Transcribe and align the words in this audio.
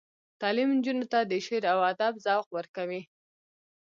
تعلیم 0.41 0.69
نجونو 0.77 1.05
ته 1.11 1.19
د 1.31 1.33
شعر 1.45 1.63
او 1.73 1.79
ادب 1.91 2.13
ذوق 2.25 2.47
ورکوي. 2.57 3.01